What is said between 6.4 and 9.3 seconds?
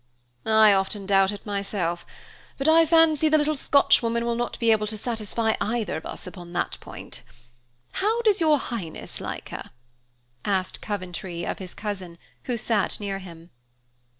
that point. How does your highness